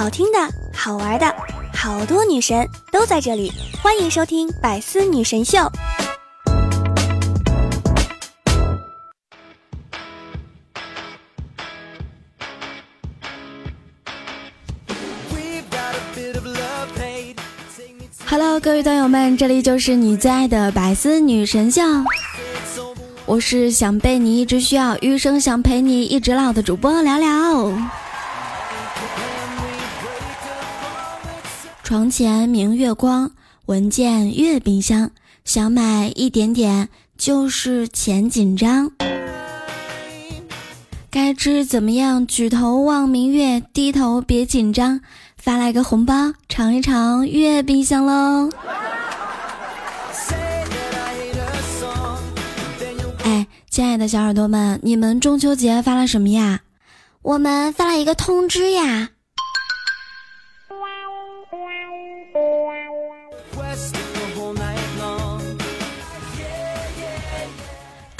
[0.00, 0.38] 好听的、
[0.72, 1.26] 好玩的，
[1.74, 5.58] 好多女神都在这里，欢迎收听《百思女神秀》。
[18.24, 21.82] Hello，各位段友们，这里就是你最爱的百思女神秀。
[23.26, 27.99] 我是想被你一直需要，余生想陪你一直老的主播聊聊。
[31.90, 33.32] 床前明月光，
[33.66, 35.10] 闻见月饼香，
[35.44, 38.92] 想买一点点，就是钱紧张。
[41.10, 42.24] 该知怎么样？
[42.24, 45.00] 举头望明月，低头别紧张。
[45.36, 48.48] 发来个红包，尝一尝月饼香喽！
[53.24, 56.60] 哎，亲爱的小耳朵们，你们中秋节发了什么呀？
[57.22, 59.08] 我们发了一个通知呀。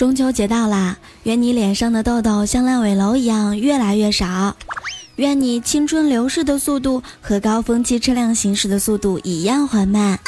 [0.01, 4.57] 中秋节到啦，愿你脸上的痘痘像烂尾楼一样越来越少。
[5.17, 10.19] 愿你青春流逝的速度和高峰期车辆行驶的速度一样缓慢。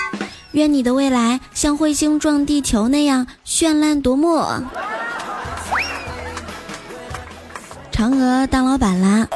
[0.51, 4.37] 愿你的未来像彗星撞地球那样绚烂夺目。
[7.91, 9.27] 嫦娥当老板啦，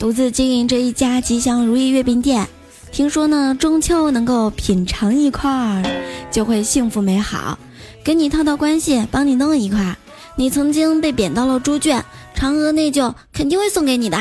[0.00, 2.48] 独自经营着一家吉祥如意月饼店。
[2.90, 5.84] 听说呢，中秋能够品尝一块儿，
[6.32, 7.56] 就会幸福美好。
[8.04, 9.96] 给你套套关系，帮你弄一块。
[10.36, 12.04] 你曾经被贬到了猪圈，
[12.36, 14.18] 嫦娥内疚，肯定会送给你的。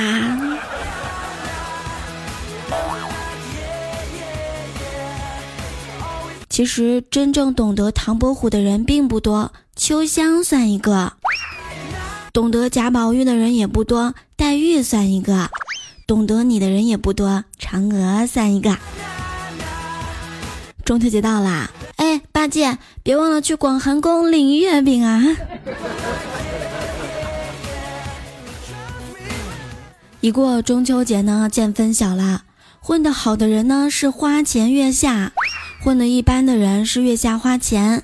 [6.49, 11.11] 其实真正懂得唐伯虎的人并不多，秋香算一个；
[12.31, 15.49] 懂得贾宝玉的人也不多，黛玉算一个；
[16.07, 18.77] 懂得你的人也不多，嫦娥算一个。
[20.85, 25.23] 中秋节到啦，哎，八戒，别忘了去广寒宫领月饼啊！
[30.19, 32.43] 一过中秋节呢，见分晓啦。
[32.79, 35.31] 混得好的人呢，是花前月下。
[35.81, 38.03] 混得一般的人是月下花钱，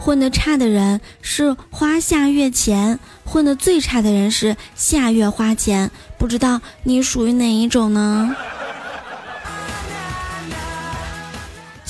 [0.00, 5.90] 混得差的人是花下月钱，混得最差的人是下月花钱。
[6.18, 8.34] 不知道你属于哪一种呢？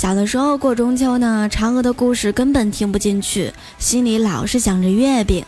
[0.00, 5.44] 小的时候过中秋呢，嫦娥的故事根本听不进去，心里老是想着月饼。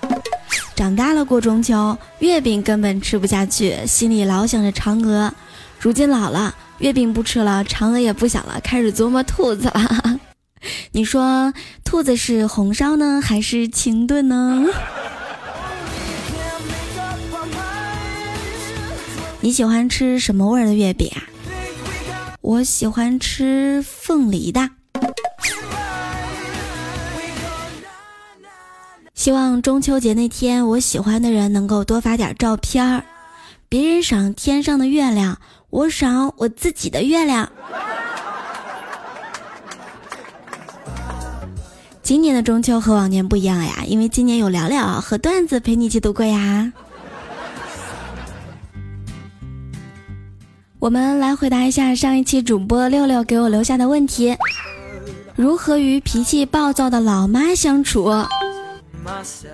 [0.76, 5.32] 长大了过中秋，月饼根本吃不下去，心里老想着嫦娥。
[5.80, 6.54] 如今老了。
[6.80, 10.20] 月饼不吃了，嫦娥也不想了，开始琢磨兔子了。
[10.90, 14.66] 你说，兔子是红烧呢，还是清炖呢？
[19.40, 21.24] 你喜欢吃什么味儿的月饼啊？
[22.42, 24.68] 我喜欢吃凤梨的。
[29.14, 33.04] 希望中秋节那天，我喜欢的人能够多发点照片儿。
[33.68, 35.38] 别人赏天上的月亮。
[35.70, 37.50] 我赏我自己的月亮。
[42.02, 46.70] 今年的中秋和往年不一样呀，因为今年有聊聊和段子陪你一起度过呀。
[50.82, 54.36] 我们来回答一下上一期主播六六给我留下的问题：
[55.36, 58.12] 如何与脾气暴躁的老妈相处？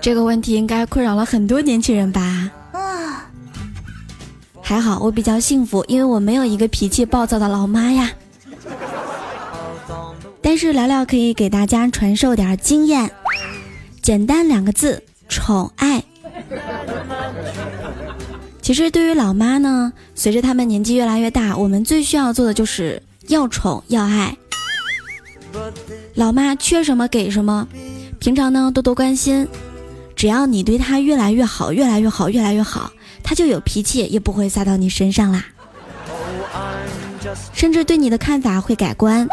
[0.01, 2.49] 这个问题应该困扰了很多年轻人吧。
[4.59, 8.09] 还好我比较幸福，因为我没有一个脾气暴躁的老妈呀。
[10.41, 13.07] 但是聊聊可以给大家传授点经验，
[14.01, 16.03] 简单两个字：宠爱。
[18.69, 24.37] 其实对于老妈呢，随着他们年纪越来越大，我们最需要做的就是要宠要爱。
[26.13, 27.67] 老妈缺什么给什么，
[28.19, 29.47] 平常呢多多关心，
[30.15, 32.91] 只要你对她越来越好，越来越好，越来越好。
[33.23, 35.43] 她就有脾气，也不会撒到你身上啦，
[37.51, 39.27] 甚至对你的看法会改观。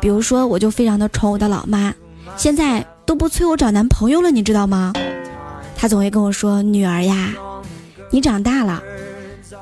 [0.00, 1.92] 比如说，我就非常的宠我的老妈，
[2.36, 4.92] 现在都不催我找男朋友了，你知道吗？
[5.74, 7.34] 她总会跟我说：“女儿呀，
[8.10, 8.82] 你长大了，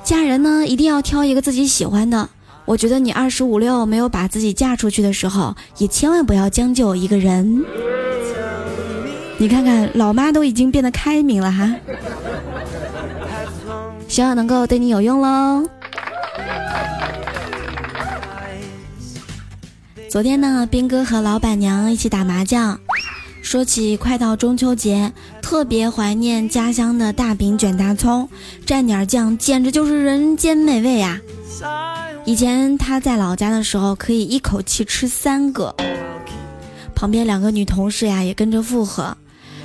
[0.05, 2.29] 嫁人呢一定要挑一个自己喜欢的。
[2.65, 7.65] 我觉得你二十五六没有把自己嫁出去的时候，也千万不要将就一个人。
[9.39, 11.75] 你看看，老妈都已经变得开明了哈。”
[14.09, 15.69] 希望能够对你有用喽。
[20.09, 22.81] 昨天呢，兵哥和老板娘一起打麻将，
[23.43, 25.13] 说起快到中秋节，
[25.49, 28.29] 特别怀念家乡的大饼卷大葱，
[28.67, 31.21] 蘸点酱，简直就是人间美味呀。
[32.25, 35.73] 以前他在老家的时候，可以一口气吃三个。
[36.97, 39.17] 旁边两个女同事呀，也跟着附和，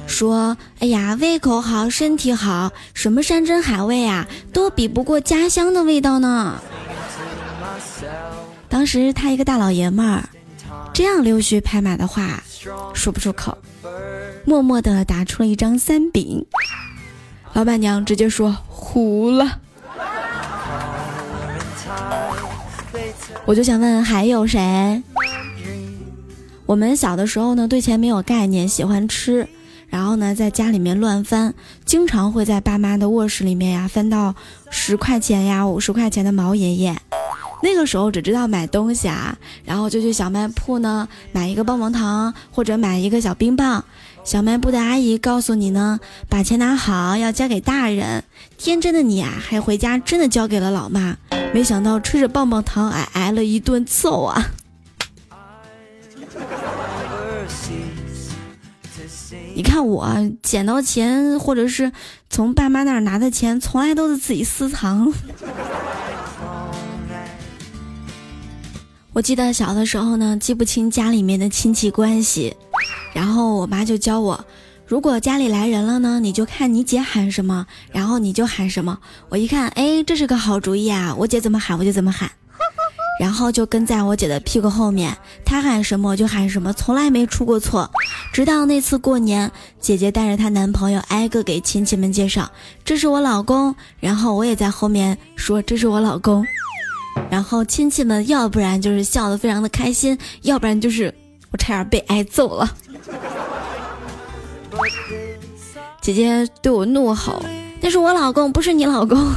[0.05, 6.61] 说：“哎呀，胃口好，身体好，什么山珍海味啊，都比不过家乡的味道呢。”
[8.69, 10.29] 当时他一个大老爷们儿，
[10.93, 12.43] 这样溜须拍马的话
[12.93, 13.57] 说不出口，
[14.45, 16.45] 默默地打出了一张三饼。
[17.53, 19.59] 老板娘直接说：“糊了。”
[23.45, 25.03] 我就想问，还有谁？
[26.65, 29.47] 我们小的时候呢，对钱没有概念，喜欢吃，
[29.89, 31.53] 然后呢，在家里面乱翻，
[31.83, 34.33] 经常会在爸妈的卧室里面呀，翻到
[34.69, 36.95] 十块钱呀、五十块钱的毛爷爷。
[37.63, 43.83] 那个时候只知道买东西啊，然后就去小卖铺呢买一个棒棒糖或者买一个小冰棒。
[44.23, 48.23] 小卖部的阿姨告诉你呢，把钱拿好，要交给大人。
[48.57, 51.17] 天真的你啊，还回家真的交给了老妈。
[51.53, 54.51] 没想到吃着棒棒糖，挨挨了一顿揍啊！
[59.53, 61.91] 你看我捡到钱，或者是
[62.29, 65.11] 从爸妈那儿拿的钱，从来都是自己私藏。
[69.13, 72.55] 我记得小的时候呢，记不清家里面的亲戚关系，
[73.13, 74.45] 然后我妈就教我，
[74.85, 78.97] 如果家里来人了呢，你就看你姐喊什么，然后你就喊什么。
[79.29, 81.13] 我一看，哎，这是个好主意啊！
[81.17, 82.31] 我姐怎么喊我就怎么喊，
[83.19, 85.15] 然后就跟在我姐的屁股后面，
[85.45, 87.89] 她喊什么我就喊什么，从来没出过错。
[88.33, 92.49] 直到那次过年，姐姐带着她男朋友挨个给亲戚们介绍，
[92.83, 96.45] 这是我老公，然后我也在后面说这是我老公。
[97.29, 101.13] 然后亲戚们要不然就是笑得非常的开心，要不然就是
[101.51, 102.75] 我差点被挨揍了。
[106.01, 107.41] 姐姐对我怒吼
[107.81, 109.17] ：“那是我老公，不是你老公。”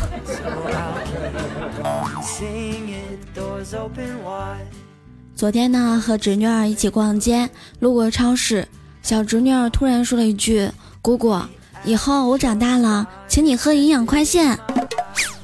[5.37, 7.51] 昨天呢，和侄女儿一起逛街，
[7.81, 8.67] 路过超市，
[9.03, 10.71] 小侄女儿突然说了一句
[11.03, 11.37] ：“姑姑，
[11.85, 14.59] 以后我长大了，请你喝营养快线。”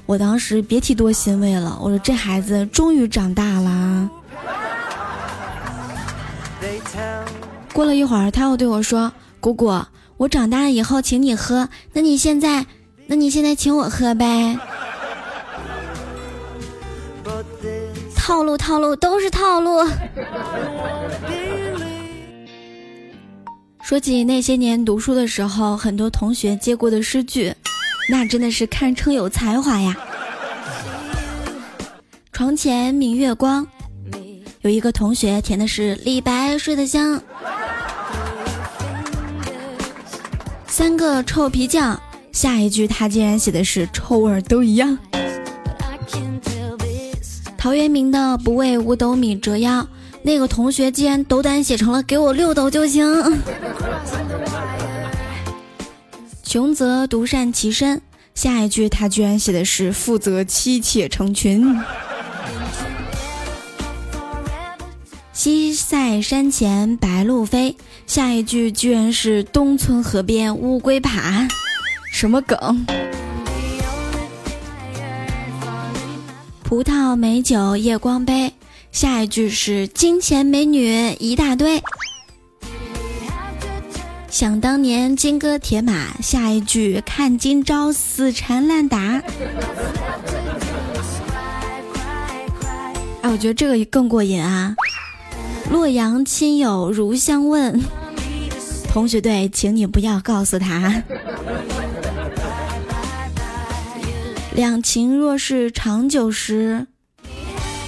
[0.06, 3.79] 我当时别提多欣慰了，我说这孩子终于长大了。
[7.72, 9.80] 过了一会儿，他又对我说：“姑姑，
[10.16, 12.66] 我长大了以后请你喝，那你现在，
[13.06, 14.58] 那你现在请我喝呗。”
[18.14, 19.84] 套路套路都是套路。
[23.82, 27.54] 说起那些年读书的时候，很多同学接过的诗句。
[28.08, 29.96] 那真的是堪称有才华呀！
[32.32, 33.66] 床前明月光，
[34.62, 37.22] 有一个同学填的是李白睡得香。
[40.70, 42.00] 三个臭皮匠，
[42.30, 44.96] 下一句他竟然写的是臭味都一样。
[47.58, 49.86] 陶渊明的不为五斗米折腰，
[50.22, 53.04] 那个同学竟然斗胆写成了给我六斗就行。
[56.44, 58.00] 穷则独善其身，
[58.36, 61.76] 下一句他居然写的是富则妻妾成群。
[65.42, 67.74] 西塞山前白鹭飞，
[68.06, 71.48] 下一句居然是东村河边乌龟爬，
[72.12, 72.84] 什么梗？
[76.62, 78.52] 葡萄美酒夜光杯，
[78.92, 81.82] 下一句是金钱美女一大堆。
[84.28, 88.98] 想当年金戈铁马，下一句看今朝死缠烂打。
[93.22, 94.76] 哎，我觉得这个更过瘾啊！
[95.70, 97.80] 洛阳亲友如相问，
[98.92, 101.02] 同学对，请你不要告诉他。
[104.52, 106.86] 两情若是长久时，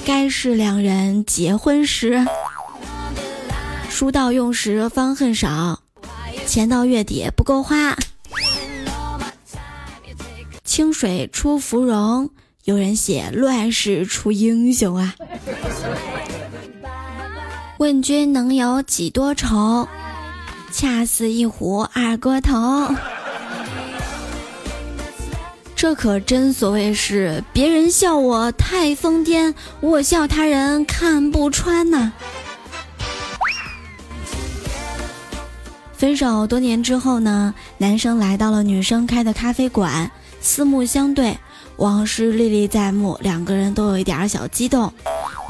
[0.04, 2.24] 该是两人结婚时。
[3.90, 5.80] 书到用时方恨少。
[6.46, 7.96] 钱到月底不够花，
[10.64, 12.30] 清水出芙蓉。
[12.64, 15.16] 有人写乱世出英雄啊！
[17.82, 19.88] 问君能有几多愁？
[20.70, 22.94] 恰似一壶二锅头。
[25.74, 32.12] 这可真所谓是别人笑我太疯癫，我笑他人看不穿呐。
[35.92, 40.08] 分手多年之后呢，男生来到了女生开的咖啡馆，
[40.40, 41.36] 四目相对，
[41.78, 44.92] 往事历历在目，两个人都有一点小激动。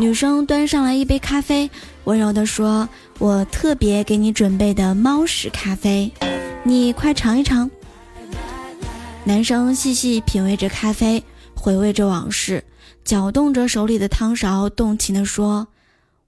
[0.02, 1.70] 女生端上来一杯咖啡，
[2.02, 2.88] 温柔地说
[3.20, 6.10] ：“我特别给你准备的猫屎咖啡，
[6.64, 7.70] 你快尝一尝。”
[9.22, 11.22] 男生细细品味着咖啡，
[11.54, 12.64] 回味着往事，
[13.04, 15.68] 搅动着手里的汤勺，动情地说：“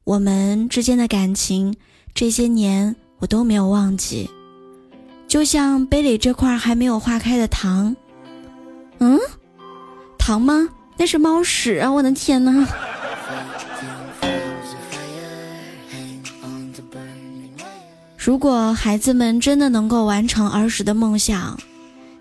[0.05, 1.75] 我们之间的感情，
[2.15, 4.31] 这些年我都没有忘记，
[5.27, 7.97] 就像杯里这块还没有化开的糖。”
[9.01, 9.19] 嗯，
[10.17, 10.69] 糖吗？
[10.97, 11.91] 那是猫屎啊！
[11.91, 12.69] 我的天哪！
[18.25, 21.61] 如果孩子们真的能够完成儿时的梦想，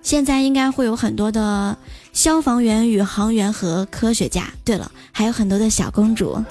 [0.01, 1.77] 现在应该会有很多的
[2.11, 4.49] 消防员、宇航员和科学家。
[4.65, 6.43] 对了，还有很多的小公主。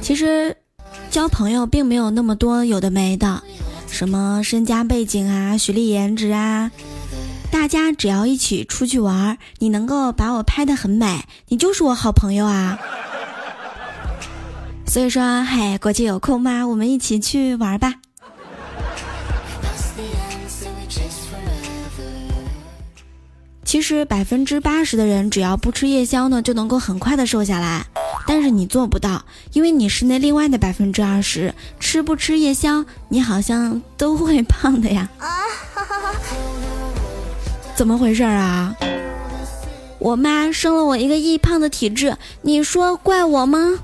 [0.00, 0.56] 其实，
[1.10, 3.42] 交朋友并没有那么多有的没的，
[3.88, 6.70] 什么身家背景啊、学历颜值啊，
[7.50, 12.78] 大家只要一起出去玩，你能够把我拍得很美，你就是我好朋友啊。
[14.94, 16.68] 所以说，嘿，国庆有空吗？
[16.68, 17.94] 我们一起去玩吧。
[23.64, 27.84] 其实百分之八十的人只要不吃夜宵呢，就能够很快的瘦下来。
[28.24, 35.08] 但是你做不到，因为你是那另外的百分之二十，吃不吃夜宵，你好像都会胖的呀。
[37.74, 38.76] 怎么回事啊？
[39.98, 43.80] 我妈生了我一个易胖的体质，你说怪我吗？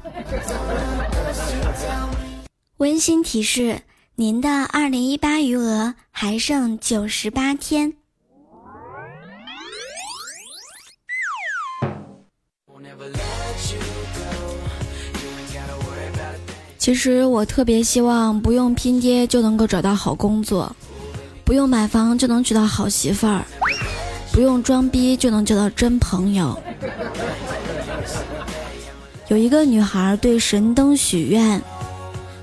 [2.80, 3.82] 温馨提示：
[4.14, 7.92] 您的二零一八余额还剩九十八天。
[16.78, 20.74] 其实我特别希望不用拼爹就能够找到好工作，
[21.44, 23.44] 不用买房就能娶到好媳妇儿，
[24.32, 26.58] 不用装逼就能交到真朋友。
[29.28, 31.62] 有一个女孩对神灯许愿。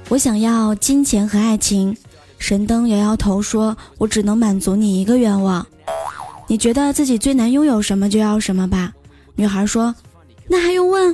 [0.09, 1.97] 我想要金钱和爱情，
[2.39, 5.67] 神灯摇摇头说：“我只能满足你一个愿望。
[6.47, 8.93] 你觉得自己最难拥有什么就要什么吧。”
[9.35, 9.93] 女孩说
[10.47, 11.13] ：“那还用问？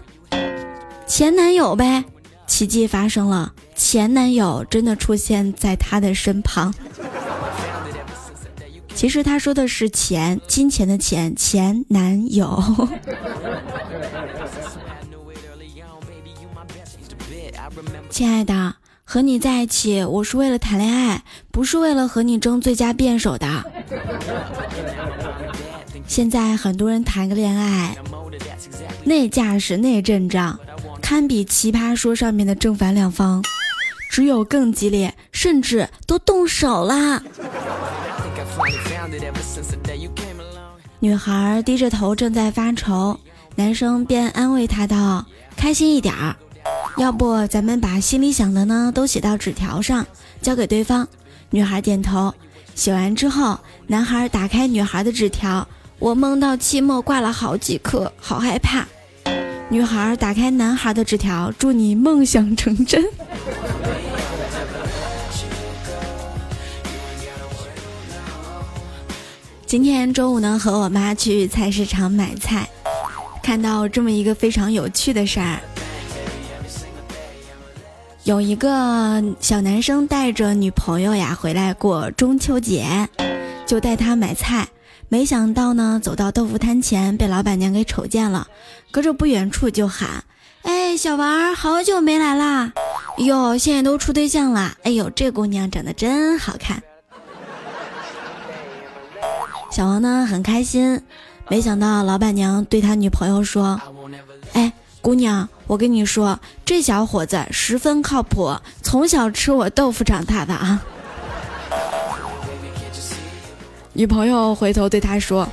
[1.07, 2.05] 前男友呗。”
[2.45, 6.71] 奇迹发生了，前男友真的出现在她的身旁。
[8.93, 12.61] 其实他说的是钱，金钱的钱，前男友。
[18.11, 18.75] 亲爱的。
[19.13, 23.63] 和你在一起，我是为了谈恋爱，不是为了和你争最佳辩手的。
[26.07, 27.95] 现在很多人谈个恋爱，
[29.03, 30.57] 那架势那阵仗，
[30.99, 33.43] 堪比奇葩说上面的正反两方，
[34.09, 37.21] 只有更激烈，甚至都动手啦。
[40.99, 43.19] 女孩低着头正在发愁，
[43.53, 45.23] 男生便安慰她道
[45.55, 46.35] ：“开心一点儿。”
[46.97, 50.05] 要不咱们把心里想的呢都写到纸条上，
[50.41, 51.07] 交给对方。
[51.49, 52.33] 女孩点头。
[52.75, 55.67] 写完之后，男孩打开女孩的纸条，
[55.99, 58.87] 我梦到期末挂了好几科，好害怕。
[59.69, 63.03] 女孩打开男孩的纸条，祝你梦想成真。
[69.65, 72.69] 今天中午呢，和我妈去菜市场买菜，
[73.43, 75.59] 看到这么一个非常有趣的事儿。
[78.23, 83.09] 有一个小男生带着女朋友呀回来过中秋节，
[83.65, 84.69] 就带她买菜。
[85.09, 88.47] 没想到呢，走到豆腐摊前被老板娘给瞅见了，
[88.91, 90.23] 隔着不远处就喊
[90.63, 92.71] ：“哎，小王，好久没来啦！
[93.17, 94.77] 哟，现在都处对象了。
[94.83, 96.81] 哎呦，这姑娘长得真好看。”
[99.69, 101.01] 小王呢很开心，
[101.49, 103.81] 没想到老板娘对他女朋友说：“。”
[105.03, 110.81] 姑娘，我跟你说，这小伙子十分靠谱，从小吃我豆腐长大的啊。
[113.91, 115.45] 女朋友回头对他说：“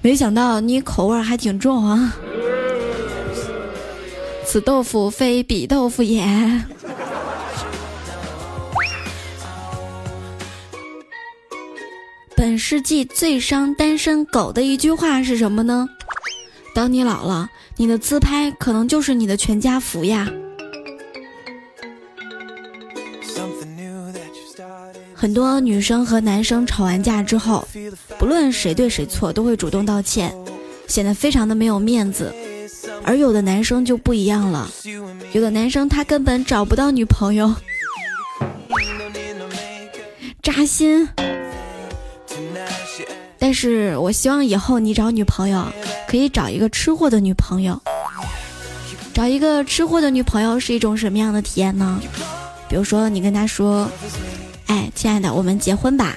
[0.00, 2.14] 没想到你口味还挺重啊，
[4.46, 6.24] 此豆腐非彼豆腐也。”
[12.36, 15.88] 本世纪最伤单身狗的一句话是什么呢？
[16.74, 17.48] 当你老了。
[17.76, 20.28] 你的自拍可能就是你的全家福呀。
[25.14, 27.66] 很多女生和男生吵完架之后，
[28.18, 30.34] 不论谁对谁错，都会主动道歉，
[30.86, 32.34] 显得非常的没有面子。
[33.04, 34.68] 而有的男生就不一样了，
[35.32, 37.54] 有的男生他根本找不到女朋友，
[40.42, 41.08] 扎心。
[43.52, 45.66] 但是我希望以后你找女朋友。
[46.08, 47.78] 可以找一个吃货的女朋友，
[49.12, 52.00] 找一个吃货的女朋友是一种什么样的体验呢？
[52.66, 53.90] 比如说，你跟他说
[54.68, 56.16] ：“哎，亲爱的，我们结婚吧。”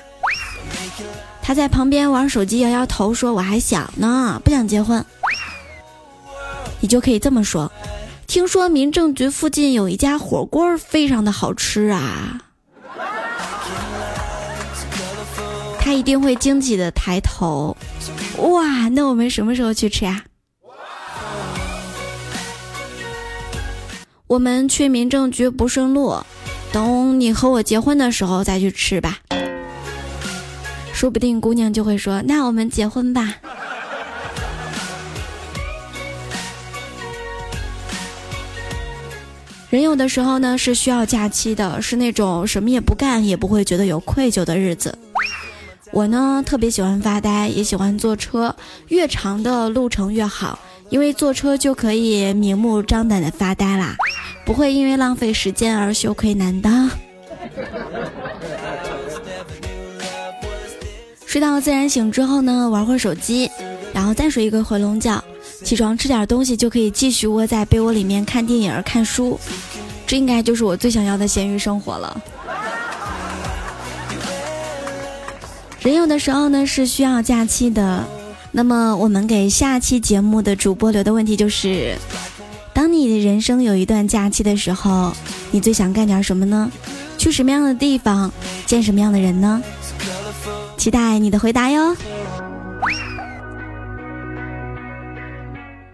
[1.44, 5.06] 他在旁边玩手机，摇摇头说：“我还小呢，不想结婚。”
[6.80, 7.70] 你就可以这么说
[8.28, 12.40] ：“听说民政局附近有一家火锅，非常的好吃啊。”
[15.86, 17.78] 他一定会惊喜的抬头
[18.42, 20.26] ：“哇，那我们什么时候去吃呀？”
[24.26, 26.16] 我们去民政局不顺路，
[26.72, 29.20] 等你和我结婚的时候再去吃吧。
[30.92, 33.36] 说不定姑娘就会说：“那我们结婚吧。”
[39.70, 44.98] 人有的时候呢是需要假期的，是那种什么也不干也不会觉得有愧疚的日子。
[45.96, 48.54] 我呢特别喜欢发呆，也喜欢坐车，
[48.90, 50.60] 越长的路程越好，
[50.90, 53.96] 因为坐车就可以明目张胆的发呆啦，
[54.46, 56.90] 不会因为浪费时间而羞愧难当。
[61.26, 63.50] 睡到自然醒之后呢，玩会儿手机，
[63.94, 65.24] 然后再睡一个回笼觉，
[65.64, 69.40] 起床吃点东西就可以继续窝在被窝里面看电影、看书，
[70.06, 72.22] 这应该就是我最想要的咸鱼生活了。
[75.86, 78.04] 人有的时候呢是需要假期的，
[78.52, 81.96] 那么我们给下期节目的主播留的问题就是：
[82.74, 85.14] 当你的人生有一段假期的时候，
[85.52, 86.72] 你最想干点什么呢？
[87.20, 88.32] 去什么样的地方，
[88.66, 89.62] 见什么样的人呢？
[90.76, 91.96] 期待你的回答哟，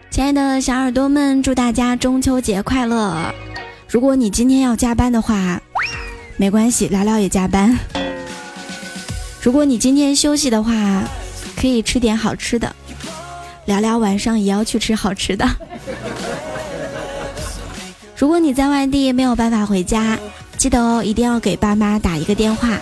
[0.10, 3.34] 亲爱的小耳朵们，祝大家中秋节快乐！
[3.90, 5.62] 如果你今天要加班的话，
[6.38, 7.78] 没关系，聊聊也加班。
[9.42, 11.04] 如果你今天休息的话，
[11.56, 12.76] 可以吃点好吃的，
[13.66, 15.46] 聊聊晚上也要去吃好吃的。
[18.16, 20.20] 如果你在外地没有办法回家，
[20.58, 22.78] 记得哦，一定要给爸妈打一个电话。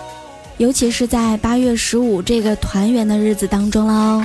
[0.58, 4.22] 尤其是在八月十五这个团圆的日子当中喽。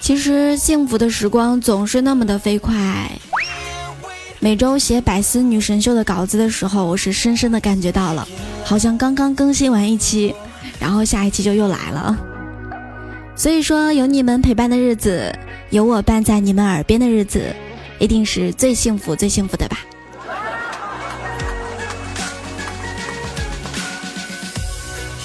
[0.00, 3.08] 其实幸福的时光总是那么的飞快。
[4.44, 8.28] 每周写百思女神秀的稿子的时候，我是深深的感觉到了，
[8.62, 10.34] 好像刚刚更新完一期，
[10.78, 12.14] 然后下一期就又来了。
[13.34, 15.34] 所以说，有你们陪伴的日子，
[15.70, 17.56] 有我伴在你们耳边的日子，
[17.98, 19.78] 一定是最幸福、最幸福的吧。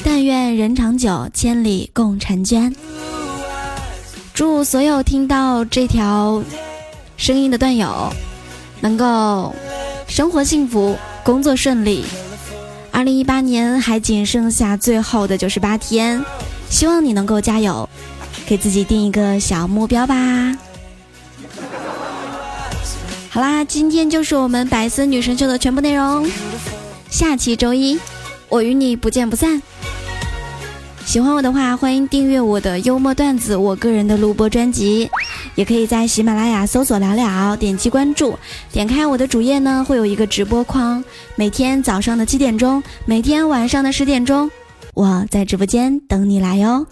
[0.01, 2.73] 但愿人长久，千里共婵娟。
[4.33, 6.41] 祝所有听到这条
[7.17, 8.09] 声音的段友
[8.81, 9.55] 能够
[10.07, 12.05] 生活幸福，工作顺利。
[12.91, 16.23] 二零一八年还仅剩下最后的九十八天，
[16.69, 17.87] 希望你能够加油，
[18.45, 20.15] 给自己定一个小目标吧。
[23.29, 26.27] 好啦，今天就是我们百思女神秀的全部内容。
[27.09, 27.99] 下期周一，
[28.49, 29.61] 我与你不见不散。
[31.05, 35.09] 喜欢我的话，欢迎订阅我的幽默段子，我个人的录播专辑，
[35.55, 38.37] 也可以在喜马拉雅搜索“聊聊”，点击关注，
[38.71, 41.03] 点开我的主页呢，会有一个直播框，
[41.35, 44.49] 每天早上的七点钟，每天晚上的十点钟，
[44.93, 46.85] 我在直播间等你来哟。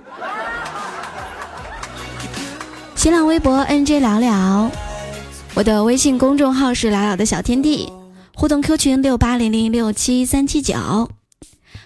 [2.96, 4.72] 新浪微博 NJ 聊聊，
[5.54, 7.91] 我的微信公众号是聊聊的小天地，
[8.36, 11.10] 互动 Q 群六八零零六七三七九，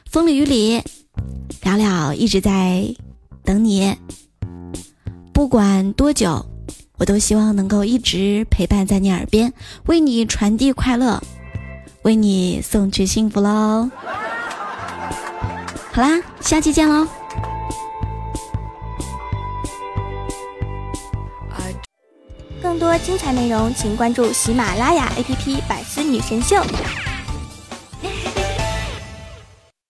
[0.10, 0.81] 风里雨里。
[1.63, 2.95] 聊聊一直在
[3.43, 3.95] 等你，
[5.31, 6.43] 不管多久，
[7.01, 9.51] 我都希望能够一直陪伴在你耳边，
[9.87, 11.19] 为你传递快乐，
[12.03, 13.89] 为你送去幸福喽。
[15.91, 17.07] 好啦，下期见喽！
[22.61, 26.57] 更多精彩内容，请关注喜马拉雅 APP《百思女神秀》。